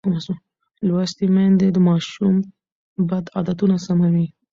لوستې 0.87 1.25
میندې 1.35 1.67
د 1.71 1.77
ماشوم 1.87 2.35
بد 3.09 3.25
عادتونه 3.35 3.75
سموي. 3.85 4.27